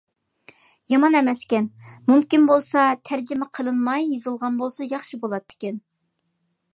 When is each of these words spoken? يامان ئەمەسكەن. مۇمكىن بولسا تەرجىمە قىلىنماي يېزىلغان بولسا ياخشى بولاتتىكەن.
يامان 0.93 1.17
ئەمەسكەن. 1.17 1.67
مۇمكىن 2.11 2.47
بولسا 2.51 2.85
تەرجىمە 3.09 3.49
قىلىنماي 3.59 4.09
يېزىلغان 4.15 4.57
بولسا 4.65 4.89
ياخشى 4.95 5.21
بولاتتىكەن. 5.27 5.79